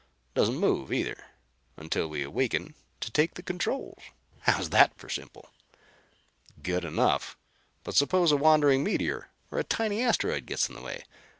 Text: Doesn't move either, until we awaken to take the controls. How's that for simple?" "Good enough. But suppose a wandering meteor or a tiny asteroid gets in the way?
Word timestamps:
Doesn't 0.33 0.57
move 0.57 0.91
either, 0.91 1.25
until 1.77 2.07
we 2.07 2.23
awaken 2.23 2.73
to 3.01 3.11
take 3.11 3.35
the 3.35 3.43
controls. 3.43 3.99
How's 4.39 4.71
that 4.71 4.97
for 4.97 5.09
simple?" 5.09 5.51
"Good 6.63 6.83
enough. 6.83 7.37
But 7.83 7.95
suppose 7.95 8.31
a 8.31 8.35
wandering 8.37 8.83
meteor 8.83 9.29
or 9.51 9.59
a 9.59 9.63
tiny 9.63 10.01
asteroid 10.01 10.47
gets 10.47 10.67
in 10.67 10.73
the 10.73 10.81
way? 10.81 11.03